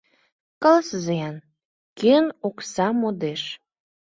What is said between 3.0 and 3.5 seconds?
модеш?